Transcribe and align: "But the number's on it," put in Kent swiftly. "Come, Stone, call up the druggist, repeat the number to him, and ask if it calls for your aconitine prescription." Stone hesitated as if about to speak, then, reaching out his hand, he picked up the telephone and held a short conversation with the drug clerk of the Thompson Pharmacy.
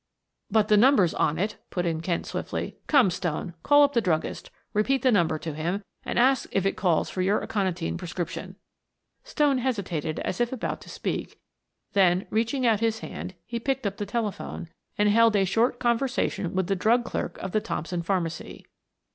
"But 0.49 0.67
the 0.67 0.77
number's 0.77 1.13
on 1.13 1.37
it," 1.37 1.57
put 1.69 1.85
in 1.85 2.01
Kent 2.01 2.25
swiftly. 2.25 2.75
"Come, 2.87 3.11
Stone, 3.11 3.53
call 3.61 3.83
up 3.83 3.93
the 3.93 4.01
druggist, 4.01 4.49
repeat 4.73 5.03
the 5.03 5.11
number 5.11 5.37
to 5.37 5.53
him, 5.53 5.83
and 6.03 6.17
ask 6.17 6.49
if 6.51 6.65
it 6.65 6.75
calls 6.75 7.11
for 7.11 7.21
your 7.21 7.43
aconitine 7.43 7.99
prescription." 7.99 8.55
Stone 9.23 9.59
hesitated 9.59 10.17
as 10.21 10.41
if 10.41 10.51
about 10.51 10.81
to 10.81 10.89
speak, 10.89 11.39
then, 11.93 12.25
reaching 12.31 12.65
out 12.65 12.79
his 12.79 13.01
hand, 13.01 13.35
he 13.45 13.59
picked 13.59 13.85
up 13.85 13.97
the 13.97 14.07
telephone 14.07 14.69
and 14.97 15.07
held 15.07 15.35
a 15.35 15.45
short 15.45 15.77
conversation 15.77 16.55
with 16.55 16.65
the 16.65 16.75
drug 16.75 17.05
clerk 17.05 17.37
of 17.37 17.51
the 17.51 17.61
Thompson 17.61 18.01
Pharmacy. 18.01 18.65